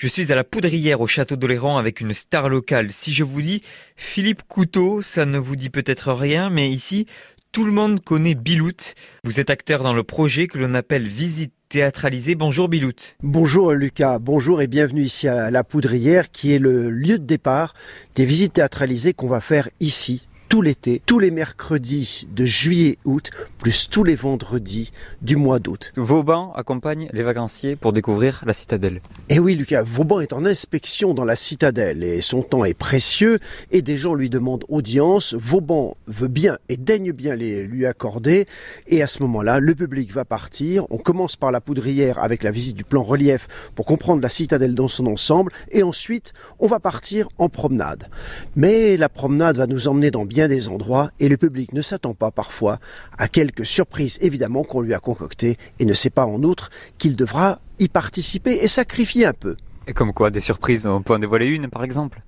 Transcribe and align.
Je 0.00 0.08
suis 0.08 0.32
à 0.32 0.34
la 0.34 0.44
Poudrière 0.44 1.02
au 1.02 1.06
château 1.06 1.36
d'Oléran 1.36 1.76
avec 1.76 2.00
une 2.00 2.14
star 2.14 2.48
locale. 2.48 2.90
Si 2.90 3.12
je 3.12 3.22
vous 3.22 3.42
dis 3.42 3.60
Philippe 3.96 4.44
Couteau, 4.48 5.02
ça 5.02 5.26
ne 5.26 5.36
vous 5.36 5.56
dit 5.56 5.68
peut-être 5.68 6.14
rien, 6.14 6.48
mais 6.48 6.70
ici, 6.70 7.04
tout 7.52 7.66
le 7.66 7.70
monde 7.70 8.02
connaît 8.02 8.34
Bilout. 8.34 8.94
Vous 9.24 9.40
êtes 9.40 9.50
acteur 9.50 9.82
dans 9.82 9.92
le 9.92 10.02
projet 10.02 10.46
que 10.46 10.56
l'on 10.56 10.72
appelle 10.72 11.06
Visite 11.06 11.52
théâtralisée. 11.68 12.34
Bonjour 12.34 12.70
Bilout. 12.70 13.18
Bonjour 13.22 13.72
Lucas, 13.72 14.18
bonjour 14.18 14.62
et 14.62 14.68
bienvenue 14.68 15.02
ici 15.02 15.28
à 15.28 15.50
la 15.50 15.64
Poudrière 15.64 16.30
qui 16.30 16.54
est 16.54 16.58
le 16.58 16.88
lieu 16.88 17.18
de 17.18 17.26
départ 17.26 17.74
des 18.14 18.24
visites 18.24 18.54
théâtralisées 18.54 19.12
qu'on 19.12 19.28
va 19.28 19.42
faire 19.42 19.68
ici 19.80 20.26
tout 20.50 20.62
l'été, 20.62 21.00
tous 21.06 21.20
les 21.20 21.30
mercredis 21.30 22.26
de 22.34 22.44
juillet-août, 22.44 23.30
plus 23.60 23.88
tous 23.88 24.02
les 24.02 24.16
vendredis 24.16 24.90
du 25.22 25.36
mois 25.36 25.60
d'août. 25.60 25.92
Vauban 25.94 26.52
accompagne 26.54 27.08
les 27.12 27.22
vacanciers 27.22 27.76
pour 27.76 27.92
découvrir 27.92 28.42
la 28.44 28.52
citadelle. 28.52 29.00
Eh 29.28 29.38
oui, 29.38 29.54
Lucas, 29.54 29.84
Vauban 29.84 30.18
est 30.18 30.32
en 30.32 30.44
inspection 30.44 31.14
dans 31.14 31.24
la 31.24 31.36
citadelle 31.36 32.02
et 32.02 32.20
son 32.20 32.42
temps 32.42 32.64
est 32.64 32.74
précieux 32.74 33.38
et 33.70 33.80
des 33.80 33.96
gens 33.96 34.14
lui 34.14 34.28
demandent 34.28 34.64
audience. 34.68 35.34
Vauban 35.34 35.96
veut 36.08 36.26
bien 36.26 36.58
et 36.68 36.76
daigne 36.76 37.12
bien 37.12 37.36
les 37.36 37.62
lui 37.62 37.86
accorder 37.86 38.46
et 38.88 39.02
à 39.02 39.06
ce 39.06 39.22
moment-là, 39.22 39.60
le 39.60 39.76
public 39.76 40.12
va 40.12 40.24
partir. 40.24 40.84
On 40.90 40.98
commence 40.98 41.36
par 41.36 41.52
la 41.52 41.60
poudrière 41.60 42.18
avec 42.18 42.42
la 42.42 42.50
visite 42.50 42.76
du 42.76 42.82
plan 42.82 43.04
relief 43.04 43.46
pour 43.76 43.86
comprendre 43.86 44.20
la 44.20 44.28
citadelle 44.28 44.74
dans 44.74 44.88
son 44.88 45.06
ensemble 45.06 45.52
et 45.70 45.84
ensuite, 45.84 46.32
on 46.58 46.66
va 46.66 46.80
partir 46.80 47.28
en 47.38 47.48
promenade. 47.48 48.08
Mais 48.56 48.96
la 48.96 49.08
promenade 49.08 49.56
va 49.56 49.68
nous 49.68 49.86
emmener 49.86 50.10
dans 50.10 50.24
bien 50.24 50.39
des 50.48 50.68
endroits 50.68 51.10
et 51.18 51.28
le 51.28 51.36
public 51.36 51.72
ne 51.72 51.82
s'attend 51.82 52.14
pas 52.14 52.30
parfois 52.30 52.78
à 53.18 53.28
quelques 53.28 53.66
surprises 53.66 54.18
évidemment 54.20 54.64
qu'on 54.64 54.80
lui 54.80 54.94
a 54.94 54.98
concoctées 54.98 55.58
et 55.78 55.84
ne 55.84 55.92
sait 55.92 56.10
pas 56.10 56.26
en 56.26 56.42
outre 56.42 56.70
qu'il 56.98 57.16
devra 57.16 57.58
y 57.78 57.88
participer 57.88 58.58
et 58.62 58.68
sacrifier 58.68 59.26
un 59.26 59.32
peu. 59.32 59.56
Et 59.86 59.92
comme 59.92 60.12
quoi, 60.12 60.30
des 60.30 60.40
surprises, 60.40 60.86
on 60.86 61.02
peut 61.02 61.14
en 61.14 61.18
dévoiler 61.18 61.46
une 61.46 61.68
par 61.68 61.84
exemple? 61.84 62.22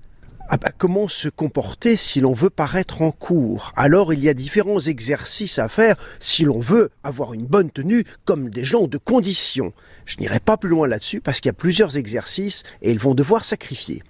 Ah 0.49 0.57
bah, 0.59 0.71
comment 0.77 1.09
se 1.09 1.29
comporter 1.29 1.97
si 1.97 2.21
l'on 2.21 2.33
veut 2.33 2.51
paraître 2.51 3.01
en 3.01 3.11
cours? 3.11 3.73
Alors 3.77 4.13
il 4.13 4.23
y 4.23 4.29
a 4.29 4.35
différents 4.35 4.81
exercices 4.81 5.59
à 5.59 5.69
faire 5.69 5.97
si 6.19 6.45
l'on 6.45 6.61
veut 6.61 6.91
avoir 7.05 7.33
une 7.33 7.47
bonne 7.47 7.71
tenue 7.71 8.05
comme 8.25 8.51
des 8.51 8.65
gens 8.65 8.87
de 8.87 8.99
condition. 8.99 9.73
Je 10.05 10.19
n'irai 10.19 10.41
pas 10.41 10.57
plus 10.57 10.69
loin 10.69 10.87
là-dessus 10.87 11.21
parce 11.21 11.41
qu'il 11.41 11.49
y 11.49 11.51
a 11.51 11.55
plusieurs 11.55 11.97
exercices 11.97 12.65
et 12.83 12.91
ils 12.91 12.99
vont 12.99 13.15
devoir 13.15 13.45
sacrifier 13.45 14.03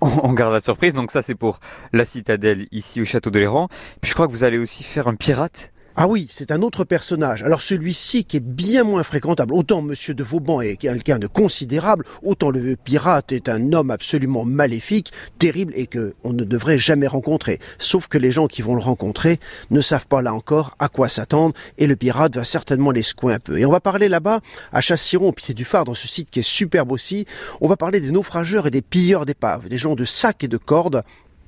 on 0.00 0.32
garde 0.32 0.52
la 0.52 0.60
surprise. 0.60 0.94
Donc 0.94 1.10
ça, 1.10 1.22
c'est 1.22 1.34
pour 1.34 1.60
la 1.92 2.04
citadelle 2.04 2.66
ici 2.72 3.00
au 3.00 3.04
château 3.04 3.30
de 3.30 3.38
l'Héran. 3.38 3.68
Puis 4.00 4.10
je 4.10 4.14
crois 4.14 4.26
que 4.26 4.32
vous 4.32 4.44
allez 4.44 4.58
aussi 4.58 4.82
faire 4.82 5.08
un 5.08 5.14
pirate 5.14 5.72
ah 5.98 6.06
oui, 6.06 6.26
c'est 6.28 6.50
un 6.50 6.60
autre 6.60 6.84
personnage. 6.84 7.42
Alors 7.42 7.62
celui-ci 7.62 8.26
qui 8.26 8.36
est 8.36 8.40
bien 8.40 8.84
moins 8.84 9.02
fréquentable. 9.02 9.54
Autant 9.54 9.80
Monsieur 9.80 10.12
de 10.12 10.22
Vauban 10.22 10.60
est 10.60 10.76
quelqu'un 10.76 11.18
de 11.18 11.26
considérable, 11.26 12.04
autant 12.22 12.50
le 12.50 12.76
pirate 12.76 13.32
est 13.32 13.48
un 13.48 13.72
homme 13.72 13.90
absolument 13.90 14.44
maléfique, 14.44 15.10
terrible 15.38 15.72
et 15.74 15.86
que 15.86 16.14
on 16.22 16.34
ne 16.34 16.44
devrait 16.44 16.78
jamais 16.78 17.06
rencontrer. 17.06 17.60
Sauf 17.78 18.08
que 18.08 18.18
les 18.18 18.30
gens 18.30 18.46
qui 18.46 18.60
vont 18.60 18.74
le 18.74 18.82
rencontrer 18.82 19.40
ne 19.70 19.80
savent 19.80 20.06
pas 20.06 20.20
là 20.20 20.34
encore 20.34 20.76
à 20.78 20.90
quoi 20.90 21.08
s'attendre 21.08 21.54
et 21.78 21.86
le 21.86 21.96
pirate 21.96 22.36
va 22.36 22.44
certainement 22.44 22.90
les 22.90 23.02
secouer 23.02 23.32
un 23.32 23.38
peu. 23.38 23.58
Et 23.58 23.64
on 23.64 23.72
va 23.72 23.80
parler 23.80 24.10
là-bas 24.10 24.40
à 24.72 24.82
Chassiron 24.82 25.28
au 25.28 25.32
pied 25.32 25.54
du 25.54 25.64
phare 25.64 25.86
dans 25.86 25.94
ce 25.94 26.06
site 26.06 26.28
qui 26.28 26.40
est 26.40 26.46
superbe 26.46 26.92
aussi. 26.92 27.24
On 27.62 27.68
va 27.68 27.78
parler 27.78 28.02
des 28.02 28.10
naufrageurs 28.10 28.66
et 28.66 28.70
des 28.70 28.82
pilleurs 28.82 29.24
d'épaves, 29.24 29.70
des 29.70 29.78
gens 29.78 29.94
de 29.94 30.04
sacs 30.04 30.44
et 30.44 30.48
de 30.48 30.58
cordes 30.58 31.04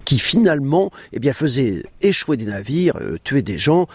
qui 0.09 0.19
finalement 0.19 0.91
eh 1.13 1.19
bien, 1.19 1.35
faisait 1.35 1.83
échouer 2.01 2.39
des 2.39 2.47
navires, 2.47 2.97
euh, 2.97 3.19
tuer 3.25 3.43
des 3.43 3.59
gens. 3.59 3.87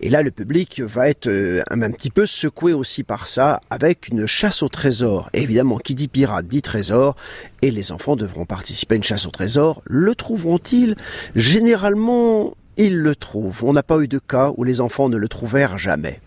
Et 0.00 0.10
là, 0.10 0.22
le 0.22 0.30
public 0.30 0.82
va 0.82 1.08
être 1.08 1.28
euh, 1.28 1.62
un, 1.70 1.90
petit 1.92 2.10
peu 2.10 2.26
secoué 2.26 2.74
aussi 2.74 3.04
par 3.04 3.26
ça, 3.26 3.62
avec 3.70 4.08
une 4.08 4.26
chasse 4.26 4.62
au 4.62 4.68
trésor. 4.68 5.30
évidemment, 5.32 5.78
qui 5.78 5.94
dit 5.94 6.08
pirate 6.08 6.46
dit 6.46 6.60
trésor, 6.60 7.16
et 7.62 7.70
les 7.70 7.90
enfants 7.90 8.16
devront 8.16 8.44
participer 8.44 8.96
à 8.96 8.98
une 8.98 9.02
chasse 9.02 9.24
au 9.24 9.30
trésor. 9.30 9.80
Le 9.86 10.14
trouveront-ils? 10.14 10.94
Généralement, 11.34 12.52
ils 12.76 12.98
le 12.98 13.16
trouvent. 13.16 13.64
On 13.64 13.72
n'a 13.72 13.82
pas 13.82 13.98
eu 14.00 14.08
de 14.08 14.18
cas 14.18 14.52
où 14.58 14.64
les 14.64 14.82
enfants 14.82 15.08
ne 15.08 15.16
le 15.16 15.28
trouvèrent 15.28 15.78
jamais. 15.78 16.20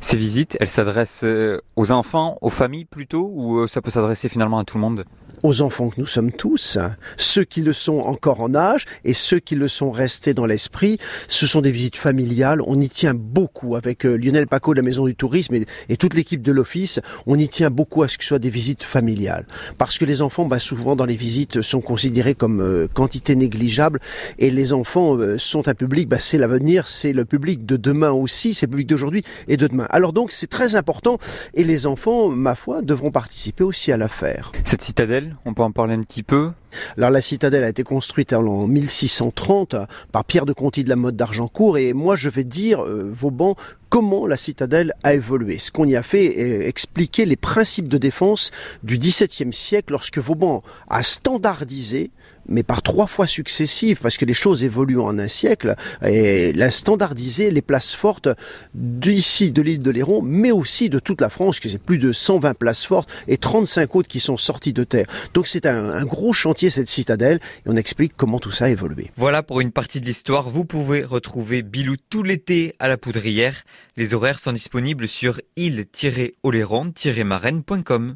Ces 0.00 0.16
visites, 0.16 0.56
elles 0.58 0.68
s'adressent 0.68 1.22
euh, 1.22 1.60
aux 1.76 1.92
enfants, 1.92 2.36
aux 2.40 2.50
familles 2.50 2.84
plutôt, 2.84 3.30
ou 3.32 3.68
ça 3.68 3.80
peut 3.80 3.92
s'adresser 3.92 4.28
finalement 4.28 4.58
à 4.58 4.64
tout 4.64 4.76
le 4.76 4.80
monde? 4.80 5.04
Aux 5.42 5.62
enfants 5.62 5.90
que 5.90 6.00
nous 6.00 6.06
sommes 6.06 6.32
tous, 6.32 6.78
ceux 7.16 7.44
qui 7.44 7.62
le 7.62 7.72
sont 7.72 7.98
encore 7.98 8.40
en 8.40 8.54
âge 8.54 8.84
et 9.04 9.14
ceux 9.14 9.38
qui 9.38 9.54
le 9.54 9.68
sont 9.68 9.90
restés 9.90 10.34
dans 10.34 10.46
l'esprit. 10.46 10.98
Ce 11.26 11.46
sont 11.46 11.60
des 11.60 11.70
visites 11.70 11.96
familiales. 11.96 12.60
On 12.66 12.80
y 12.80 12.88
tient 12.88 13.14
beaucoup 13.14 13.76
avec 13.76 14.04
euh, 14.04 14.16
Lionel 14.16 14.46
Paco 14.46 14.72
de 14.72 14.78
la 14.78 14.82
Maison 14.82 15.06
du 15.06 15.14
Tourisme 15.14 15.56
et, 15.88 15.96
toute 15.96 16.14
l'équipe 16.14 16.42
de 16.42 16.52
l'Office. 16.52 17.00
On 17.26 17.38
y 17.38 17.48
tient 17.48 17.70
beaucoup 17.70 18.02
à 18.02 18.08
ce 18.08 18.18
que 18.18 18.24
ce 18.24 18.28
soit 18.28 18.38
des 18.38 18.50
visites 18.50 18.84
familiales. 18.84 19.46
Parce 19.78 19.98
que 19.98 20.04
les 20.04 20.22
enfants, 20.22 20.46
bah, 20.46 20.58
souvent 20.58 20.96
dans 20.96 21.04
les 21.04 21.16
visites, 21.16 21.62
sont 21.62 21.80
considérés 21.80 22.34
comme 22.34 22.60
euh, 22.60 22.86
quantité 22.92 23.36
négligeable 23.36 24.00
et 24.38 24.50
les 24.50 24.72
enfants 24.72 25.16
euh, 25.16 25.38
sont 25.38 25.68
un 25.68 25.74
public, 25.74 26.08
bah, 26.08 26.18
c'est 26.18 26.38
l'avenir, 26.38 26.86
c'est 26.86 27.12
le 27.12 27.24
public 27.24 27.66
de 27.66 27.76
demain 27.76 28.10
aussi, 28.10 28.54
c'est 28.54 28.66
le 28.66 28.70
public 28.70 28.88
d'aujourd'hui 28.88 29.22
et 29.48 29.56
de 29.56 29.66
demain. 29.66 29.86
Alors 29.90 30.12
donc 30.12 30.32
c'est 30.32 30.46
très 30.46 30.74
important 30.74 31.18
et 31.54 31.64
les 31.64 31.86
enfants, 31.86 32.28
ma 32.28 32.54
foi, 32.54 32.82
devront 32.82 33.10
participer 33.10 33.64
aussi 33.64 33.92
à 33.92 33.96
l'affaire. 33.96 34.52
Cette 34.64 34.82
citadelle 34.82 35.27
on 35.44 35.54
peut 35.54 35.62
en 35.62 35.70
parler 35.70 35.94
un 35.94 36.02
petit 36.02 36.22
peu? 36.22 36.52
Alors 36.96 37.10
la 37.10 37.20
citadelle 37.20 37.64
a 37.64 37.68
été 37.68 37.82
construite 37.82 38.32
en 38.32 38.66
1630 38.66 39.76
par 40.12 40.24
Pierre 40.24 40.46
de 40.46 40.52
Conti 40.52 40.84
de 40.84 40.88
la 40.88 40.96
Motte 40.96 41.16
d'Argencourt 41.16 41.78
et 41.78 41.92
moi 41.92 42.16
je 42.16 42.28
vais 42.28 42.44
dire, 42.44 42.84
euh, 42.84 43.08
Vauban, 43.10 43.56
comment 43.88 44.26
la 44.26 44.36
citadelle 44.36 44.92
a 45.02 45.14
évolué? 45.14 45.58
Ce 45.58 45.70
qu'on 45.70 45.86
y 45.86 45.96
a 45.96 46.02
fait 46.02 46.24
est 46.24 46.68
expliquer 46.68 47.24
les 47.24 47.36
principes 47.36 47.88
de 47.88 47.98
défense 47.98 48.50
du 48.82 48.98
XVIIe 48.98 49.52
siècle 49.52 49.92
lorsque 49.92 50.18
Vauban 50.18 50.62
a 50.88 51.02
standardisé 51.02 52.10
mais 52.48 52.62
par 52.62 52.82
trois 52.82 53.06
fois 53.06 53.26
successives, 53.26 54.00
parce 54.00 54.16
que 54.16 54.24
les 54.24 54.34
choses 54.34 54.64
évoluent 54.64 55.00
en 55.00 55.18
un 55.18 55.28
siècle, 55.28 55.74
et 56.04 56.52
l'a 56.52 56.70
standardisé 56.70 57.50
les 57.50 57.62
places 57.62 57.94
fortes 57.94 58.28
d'ici, 58.74 59.52
de 59.52 59.62
l'île 59.62 59.82
de 59.82 59.90
Léron, 59.90 60.22
mais 60.22 60.50
aussi 60.50 60.90
de 60.90 60.98
toute 60.98 61.20
la 61.20 61.30
France, 61.30 61.60
que 61.60 61.68
c'est 61.68 61.82
plus 61.82 61.98
de 61.98 62.12
120 62.12 62.54
places 62.54 62.86
fortes 62.86 63.10
et 63.26 63.36
35 63.36 63.96
autres 63.96 64.08
qui 64.08 64.20
sont 64.20 64.36
sorties 64.36 64.72
de 64.72 64.84
terre. 64.84 65.06
Donc 65.34 65.46
c'est 65.46 65.66
un, 65.66 65.90
un 65.90 66.04
gros 66.04 66.32
chantier 66.32 66.70
cette 66.70 66.88
citadelle, 66.88 67.40
et 67.66 67.68
on 67.68 67.76
explique 67.76 68.12
comment 68.16 68.38
tout 68.38 68.50
ça 68.50 68.66
a 68.66 68.68
évolué. 68.68 69.10
Voilà 69.16 69.42
pour 69.42 69.60
une 69.60 69.72
partie 69.72 70.00
de 70.00 70.06
l'histoire. 70.06 70.48
Vous 70.48 70.64
pouvez 70.64 71.04
retrouver 71.04 71.62
Bilou 71.62 71.96
tout 72.10 72.22
l'été 72.22 72.74
à 72.78 72.88
la 72.88 72.96
Poudrière. 72.96 73.64
Les 73.96 74.14
horaires 74.14 74.38
sont 74.38 74.52
disponibles 74.52 75.08
sur 75.08 75.40
île-oléron-marraine.com. 75.56 78.06